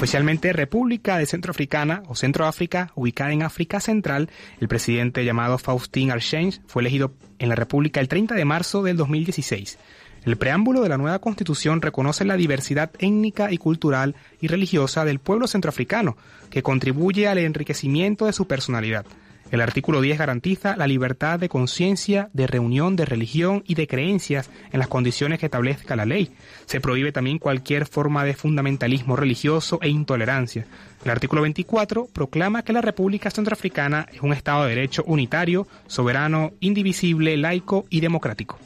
[0.00, 6.62] Oficialmente República de Centroafricana o Centroáfrica, ubicada en África Central, el presidente llamado Faustin Archange
[6.68, 9.78] fue elegido en la República el 30 de marzo del 2016.
[10.24, 15.18] El preámbulo de la nueva constitución reconoce la diversidad étnica y cultural y religiosa del
[15.18, 16.16] pueblo centroafricano,
[16.48, 19.04] que contribuye al enriquecimiento de su personalidad.
[19.50, 24.48] El artículo 10 garantiza la libertad de conciencia, de reunión, de religión y de creencias
[24.72, 26.30] en las condiciones que establezca la ley.
[26.66, 30.66] Se prohíbe también cualquier forma de fundamentalismo religioso e intolerancia.
[31.04, 36.52] El artículo 24 proclama que la República Centroafricana es un Estado de Derecho unitario, soberano,
[36.60, 38.58] indivisible, laico y democrático.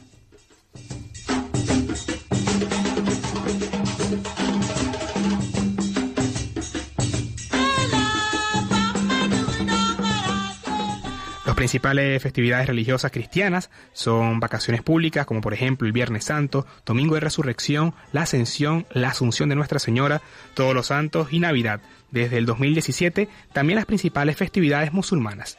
[11.55, 17.15] Las principales festividades religiosas cristianas son vacaciones públicas, como por ejemplo el Viernes Santo, Domingo
[17.15, 20.21] de Resurrección, la Ascensión, la Asunción de Nuestra Señora,
[20.53, 21.79] Todos los Santos y Navidad.
[22.11, 25.57] Desde el 2017, también las principales festividades musulmanas.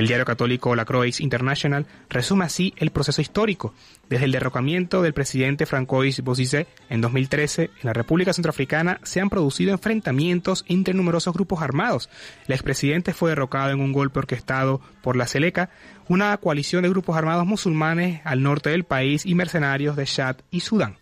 [0.00, 3.74] El diario católico La Croix International resume así el proceso histórico.
[4.08, 9.28] Desde el derrocamiento del presidente Francois Bozizé en 2013, en la República Centroafricana se han
[9.28, 12.08] producido enfrentamientos entre numerosos grupos armados.
[12.46, 15.68] El expresidente fue derrocado en un golpe orquestado por la Seleca,
[16.08, 20.60] una coalición de grupos armados musulmanes al norte del país y mercenarios de Chad y
[20.60, 20.96] Sudán.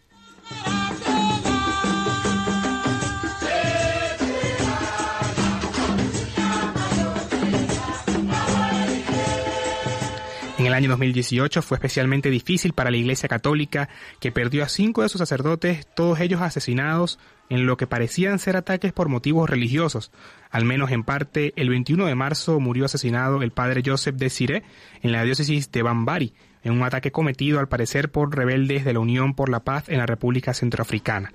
[10.59, 13.89] En el año 2018 fue especialmente difícil para la Iglesia Católica,
[14.19, 18.57] que perdió a cinco de sus sacerdotes, todos ellos asesinados en lo que parecían ser
[18.57, 20.11] ataques por motivos religiosos.
[20.51, 24.65] Al menos en parte, el 21 de marzo murió asesinado el padre Joseph de Siré
[25.01, 26.35] en la diócesis de Bambari,
[26.65, 29.99] en un ataque cometido al parecer por rebeldes de la Unión por la Paz en
[29.99, 31.33] la República Centroafricana.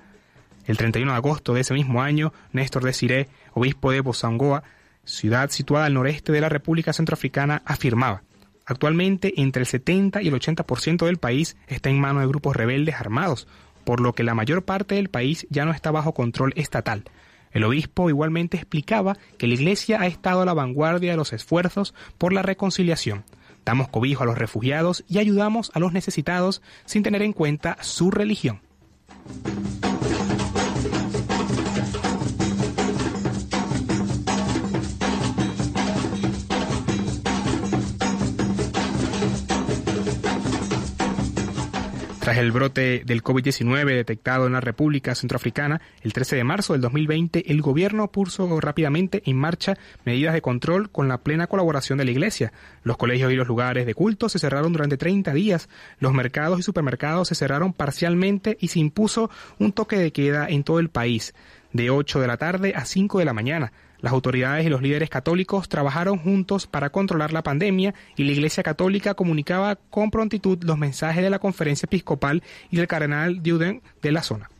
[0.66, 4.64] El 31 de agosto de ese mismo año, Néstor de Siré, obispo de Bozangoa,
[5.04, 8.22] ciudad situada al noreste de la República Centroafricana, afirmaba
[8.66, 12.94] Actualmente, entre el 70 y el 80% del país está en manos de grupos rebeldes
[12.94, 13.46] armados,
[13.84, 17.04] por lo que la mayor parte del país ya no está bajo control estatal.
[17.52, 21.94] El obispo igualmente explicaba que la Iglesia ha estado a la vanguardia de los esfuerzos
[22.18, 23.24] por la reconciliación.
[23.64, 28.10] Damos cobijo a los refugiados y ayudamos a los necesitados sin tener en cuenta su
[28.10, 28.60] religión.
[42.24, 46.80] Tras el brote del COVID-19 detectado en la República Centroafricana, el 13 de marzo del
[46.80, 52.06] 2020, el gobierno puso rápidamente en marcha medidas de control con la plena colaboración de
[52.06, 52.54] la Iglesia.
[52.82, 55.68] Los colegios y los lugares de culto se cerraron durante 30 días,
[55.98, 60.64] los mercados y supermercados se cerraron parcialmente y se impuso un toque de queda en
[60.64, 61.34] todo el país,
[61.74, 63.72] de 8 de la tarde a 5 de la mañana.
[64.04, 68.62] Las autoridades y los líderes católicos trabajaron juntos para controlar la pandemia y la Iglesia
[68.62, 74.12] Católica comunicaba con prontitud los mensajes de la conferencia episcopal y del cardenal Duden de
[74.12, 74.50] la zona.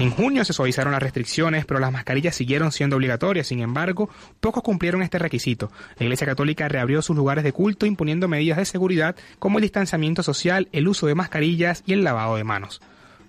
[0.00, 3.48] En junio se suavizaron las restricciones, pero las mascarillas siguieron siendo obligatorias.
[3.48, 4.08] Sin embargo,
[4.40, 5.70] pocos cumplieron este requisito.
[5.98, 10.22] La Iglesia Católica reabrió sus lugares de culto imponiendo medidas de seguridad como el distanciamiento
[10.22, 12.80] social, el uso de mascarillas y el lavado de manos.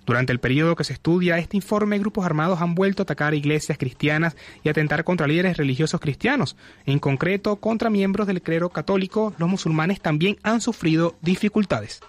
[0.05, 3.77] Durante el periodo que se estudia este informe, grupos armados han vuelto a atacar iglesias
[3.77, 6.55] cristianas y atentar contra líderes religiosos cristianos.
[6.85, 11.99] En concreto, contra miembros del clero católico, los musulmanes también han sufrido dificultades.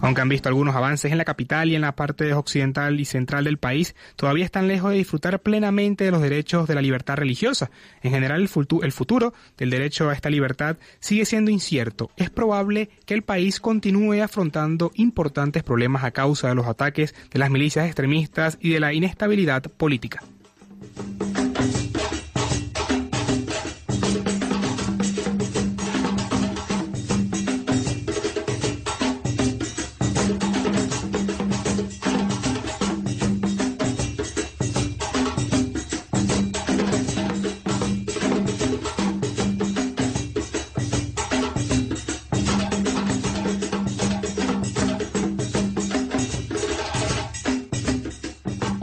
[0.00, 3.44] Aunque han visto algunos avances en la capital y en la parte occidental y central
[3.44, 7.70] del país, todavía están lejos de disfrutar plenamente de los derechos de la libertad religiosa.
[8.02, 12.10] En general, el, futu- el futuro del derecho a esta libertad sigue siendo incierto.
[12.16, 17.38] Es probable que el país continúe afrontando importantes problemas a causa de los ataques de
[17.38, 20.22] las milicias extremistas y de la inestabilidad política.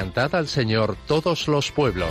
[0.00, 2.08] Cantad al Señor todos los pueblos.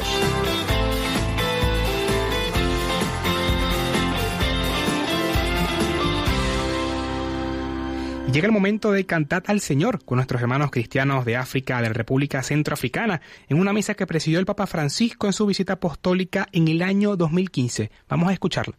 [8.31, 11.93] Llega el momento de cantar al Señor con nuestros hermanos cristianos de África, de la
[11.93, 16.67] República Centroafricana, en una misa que presidió el Papa Francisco en su visita apostólica en
[16.67, 17.89] el año 2015.
[18.07, 18.77] Vamos a escucharla.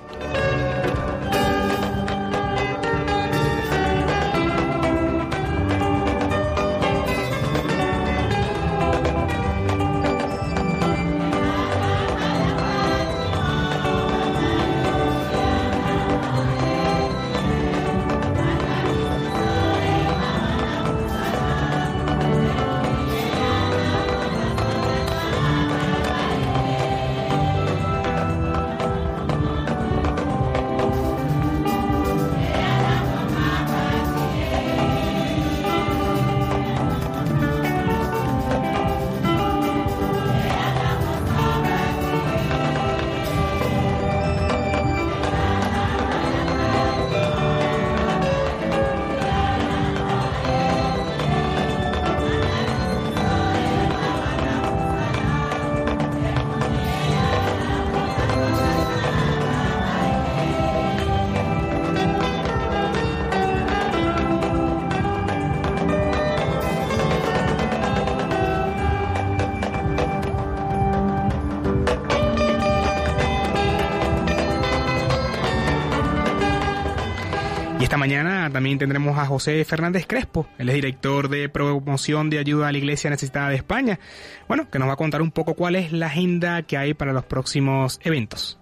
[78.04, 82.72] Mañana también tendremos a José Fernández Crespo, él es director de promoción de ayuda a
[82.72, 83.98] la Iglesia Necesitada de España.
[84.46, 87.14] Bueno, que nos va a contar un poco cuál es la agenda que hay para
[87.14, 88.58] los próximos eventos.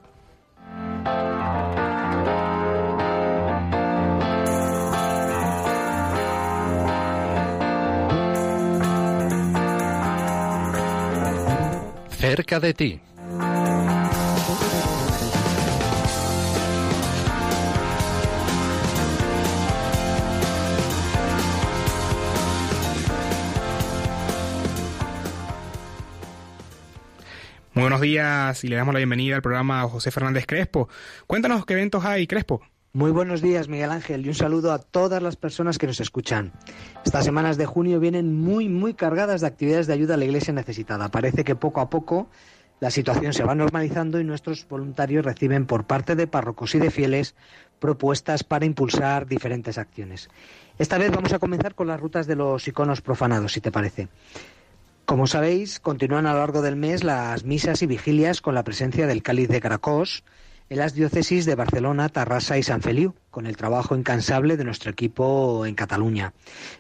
[12.11, 13.01] Cerca de ti.
[27.83, 30.89] Muy buenos días y le damos la bienvenida al programa José Fernández Crespo.
[31.27, 32.63] Cuéntanos qué eventos hay, Crespo.
[32.93, 36.53] Muy buenos días, Miguel Ángel, y un saludo a todas las personas que nos escuchan.
[37.05, 40.55] Estas semanas de junio vienen muy, muy cargadas de actividades de ayuda a la iglesia
[40.55, 41.09] necesitada.
[41.09, 42.29] Parece que poco a poco
[42.79, 46.93] la situación se va normalizando y nuestros voluntarios reciben por parte de párrocos y de
[46.93, 47.35] fieles
[47.81, 50.31] propuestas para impulsar diferentes acciones.
[50.79, 54.09] Esta vez vamos a comenzar con las rutas de los iconos profanados, si te parece.
[55.13, 59.07] Como sabéis, continúan a lo largo del mes las misas y vigilias con la presencia
[59.07, 60.25] del cáliz de Caracós
[60.71, 64.91] en las diócesis de Barcelona, Tarrasa y San Feliu, con el trabajo incansable de nuestro
[64.91, 66.33] equipo en Cataluña.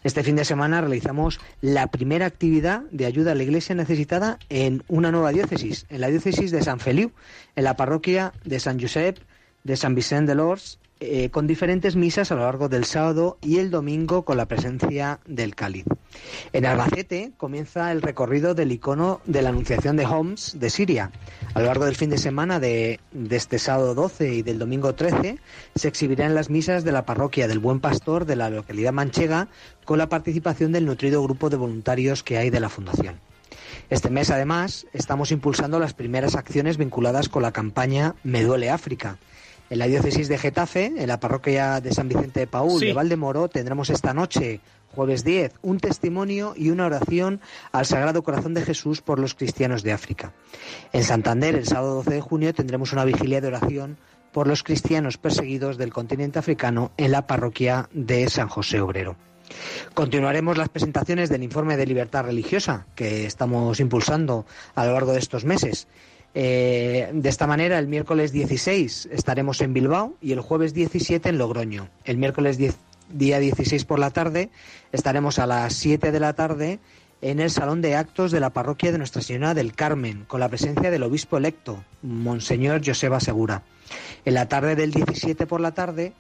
[0.03, 4.83] Este fin de semana realizamos la primera actividad de ayuda a la iglesia necesitada en
[4.89, 7.12] una nueva diócesis, en la diócesis de San Feliu,
[7.55, 9.18] en la parroquia de San Josep,
[9.62, 13.59] de San Vicente de Lors, eh, con diferentes misas a lo largo del sábado y
[13.59, 15.84] el domingo con la presencia del cáliz.
[16.53, 21.11] En Albacete comienza el recorrido del icono de la Anunciación de Homs de Siria.
[21.55, 24.94] A lo largo del fin de semana de, de este sábado 12 y del domingo
[24.94, 25.38] 13
[25.74, 29.48] se exhibirán las misas de la parroquia del Buen Pastor de la localidad manchega
[29.84, 33.16] con la participación del nutrido grupo de voluntarios que hay de la Fundación.
[33.90, 39.18] Este mes, además, estamos impulsando las primeras acciones vinculadas con la campaña Me duele África.
[39.72, 42.88] En la diócesis de Getafe, en la parroquia de San Vicente de Paúl Sí.
[42.88, 44.60] de Valdemoro, tendremos esta noche,
[44.94, 47.40] jueves 10, un testimonio y una oración
[47.72, 50.34] al Sagrado Corazón de Jesús por los cristianos de África.
[50.92, 53.96] En Santander, el sábado 12 de junio, tendremos una vigilia de oración
[54.30, 59.16] por los cristianos perseguidos del continente africano en la parroquia de San José Obrero.
[59.94, 64.44] Continuaremos las presentaciones del informe de libertad religiosa que estamos impulsando
[64.74, 65.88] a lo largo de estos meses.
[66.35, 71.39] Eh, de esta manera, el miércoles 16 estaremos en Bilbao y el jueves 17 en
[71.39, 71.89] Logroño.
[72.05, 72.76] El miércoles 10
[73.12, 74.51] día 16 por la tarde
[74.91, 76.80] estaremos a las 7 de la tarde
[77.20, 80.49] en el salón de actos de la parroquia de Nuestra Señora del Carmen, con la
[80.49, 83.62] presencia del obispo electo, Monseñor Joseba Segura.
[84.24, 86.14] En la tarde del 17 por la tarde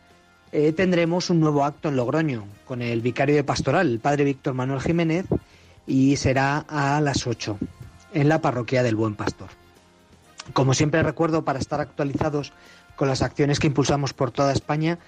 [0.52, 4.54] eh, tendremos un nuevo acto en Logroño con el vicario de pastoral, el padre Víctor
[4.54, 5.26] Manuel Jiménez,
[5.86, 7.58] y será a las 8
[8.14, 9.61] en la parroquia del Buen Pastor.
[10.52, 12.52] Como siempre recuerdo, para estar actualizados
[12.96, 14.98] con las acciones que impulsamos por toda España,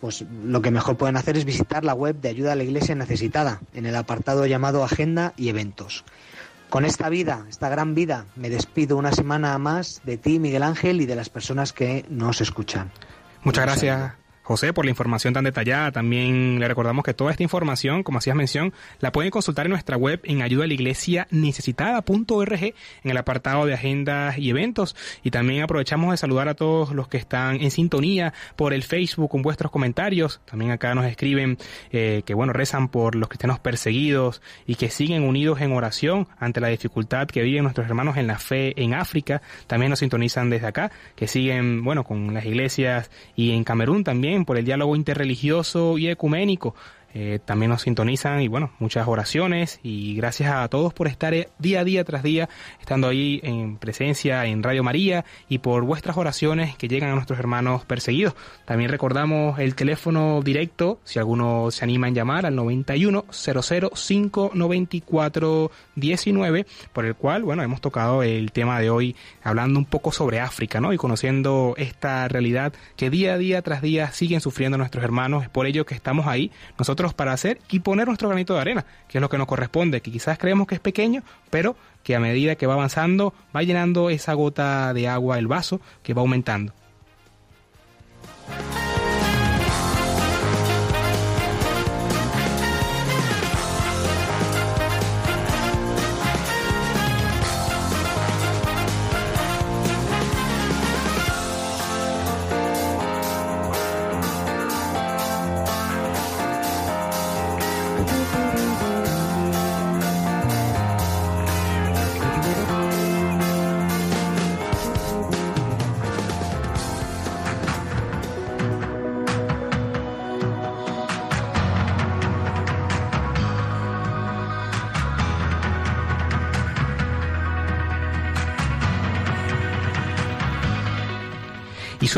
[0.00, 2.94] pues lo que mejor pueden hacer es visitar la web de Ayuda a la Iglesia
[2.94, 6.04] Necesitada, en el apartado llamado Agenda y Eventos.
[6.70, 11.00] Con esta vida, esta gran vida, me despido una semana más de ti, Miguel Ángel,
[11.00, 12.92] y de las personas que nos escuchan.
[13.42, 14.19] Muchas gracias.
[14.50, 15.92] José, por la información tan detallada.
[15.92, 19.96] También le recordamos que toda esta información, como hacías mención, la pueden consultar en nuestra
[19.96, 22.74] web en ayuda a la iglesia necesitada.org en
[23.04, 24.96] el apartado de agendas y eventos.
[25.22, 29.30] Y también aprovechamos de saludar a todos los que están en sintonía por el Facebook
[29.30, 30.40] con vuestros comentarios.
[30.46, 31.56] También acá nos escriben
[31.92, 36.60] eh, que, bueno, rezan por los cristianos perseguidos y que siguen unidos en oración ante
[36.60, 39.42] la dificultad que viven nuestros hermanos en la fe en África.
[39.68, 44.39] También nos sintonizan desde acá, que siguen, bueno, con las iglesias y en Camerún también
[44.44, 46.74] por el diálogo interreligioso y ecuménico.
[47.12, 51.48] Eh, también nos sintonizan y bueno, muchas oraciones y gracias a todos por estar eh,
[51.58, 52.48] día a día tras día
[52.78, 57.38] estando ahí en presencia en Radio María y por vuestras oraciones que llegan a nuestros
[57.40, 58.34] hermanos perseguidos.
[58.64, 65.70] También recordamos el teléfono directo, si alguno se anima en llamar al 91 005 94
[65.96, 70.38] 19, por el cual, bueno, hemos tocado el tema de hoy hablando un poco sobre
[70.38, 70.92] África, ¿no?
[70.92, 75.48] Y conociendo esta realidad que día a día tras día siguen sufriendo nuestros hermanos, es
[75.48, 79.18] por ello que estamos ahí nosotros para hacer y poner nuestro granito de arena, que
[79.18, 82.54] es lo que nos corresponde, que quizás creemos que es pequeño, pero que a medida
[82.54, 86.72] que va avanzando va llenando esa gota de agua el vaso que va aumentando.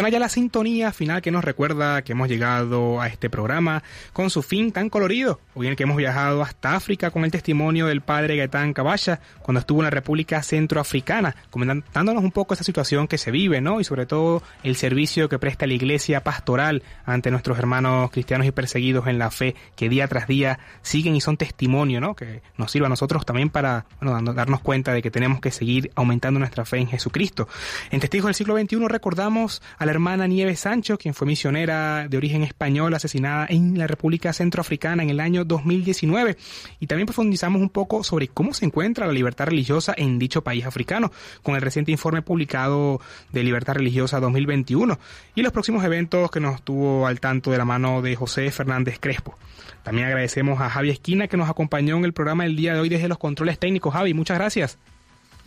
[0.03, 4.30] Suena ya la sintonía final que nos recuerda que hemos llegado a este programa con
[4.30, 5.38] su fin tan colorido.
[5.55, 9.20] Hoy en el que hemos viajado hasta África con el testimonio del padre Gaetán Caballa
[9.42, 13.78] cuando estuvo en la República Centroafricana, comentándonos un poco esa situación que se vive, ¿no?
[13.78, 18.50] Y sobre todo el servicio que presta la iglesia pastoral ante nuestros hermanos cristianos y
[18.50, 22.16] perseguidos en la fe que día tras día siguen y son testimonio, ¿no?
[22.16, 25.92] Que nos sirva a nosotros también para bueno, darnos cuenta de que tenemos que seguir
[25.94, 27.46] aumentando nuestra fe en Jesucristo.
[27.92, 32.16] En Testigos del siglo XXI recordamos a la hermana Nieves Sancho, quien fue misionera de
[32.16, 36.36] origen español asesinada en la República Centroafricana en el año 2019.
[36.80, 40.66] Y también profundizamos un poco sobre cómo se encuentra la libertad religiosa en dicho país
[40.66, 41.12] africano,
[41.43, 43.01] con el reciente informe publicado
[43.32, 44.99] de Libertad Religiosa 2021
[45.34, 48.99] y los próximos eventos que nos tuvo al tanto de la mano de José Fernández
[49.01, 49.36] Crespo.
[49.82, 52.88] También agradecemos a Javi Esquina que nos acompañó en el programa del día de hoy
[52.88, 53.93] desde los controles técnicos.
[53.93, 54.78] Javi, muchas gracias.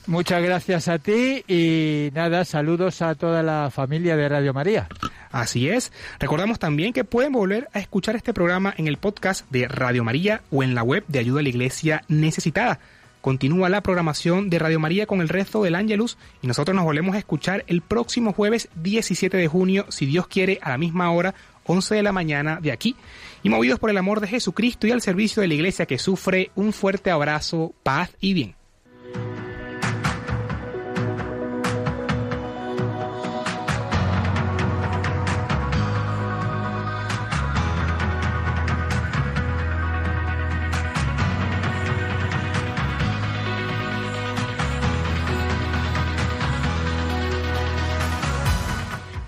[0.08, 4.88] Muchas gracias a ti y nada, saludos a toda la familia de Radio María.
[5.32, 5.92] Así es.
[6.20, 10.44] Recordamos también que pueden volver a escuchar este programa en el podcast de Radio María
[10.52, 12.80] o en la web de Ayuda a la Iglesia Necesitada.
[13.22, 17.16] Continúa la programación de Radio María con el resto del Ángelus y nosotros nos volvemos
[17.16, 21.34] a escuchar el próximo jueves 17 de junio, si Dios quiere, a la misma hora,
[21.66, 22.96] 11 de la mañana de aquí.
[23.42, 26.52] Y movidos por el amor de Jesucristo y al servicio de la Iglesia que sufre,
[26.54, 28.56] un fuerte abrazo, paz y bien.